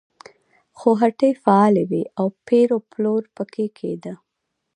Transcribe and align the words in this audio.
خو 0.77 0.89
هټۍ 1.01 1.31
فعالې 1.43 1.83
وې 1.89 2.03
او 2.19 2.25
پېر 2.47 2.67
و 2.75 2.79
پلور 2.91 3.23
پکې 3.35 3.65
کېده. 3.77 4.13